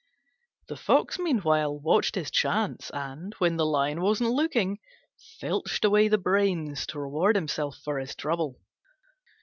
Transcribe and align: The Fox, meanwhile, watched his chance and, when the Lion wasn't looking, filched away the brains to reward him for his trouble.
The 0.67 0.77
Fox, 0.77 1.19
meanwhile, 1.19 1.77
watched 1.77 2.15
his 2.15 2.31
chance 2.31 2.89
and, 2.89 3.35
when 3.37 3.57
the 3.57 3.65
Lion 3.67 4.01
wasn't 4.01 4.31
looking, 4.31 4.79
filched 5.37 5.85
away 5.85 6.07
the 6.07 6.17
brains 6.17 6.87
to 6.87 6.99
reward 6.99 7.37
him 7.37 7.45
for 7.47 7.99
his 7.99 8.15
trouble. 8.15 8.59